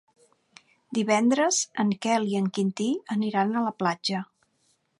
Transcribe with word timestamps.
Divendres 0.97 1.59
en 1.83 1.91
Quel 2.05 2.25
i 2.31 2.35
en 2.39 2.47
Quintí 2.59 2.89
aniran 3.17 3.53
a 3.61 3.65
la 3.69 3.75
platja. 3.83 4.23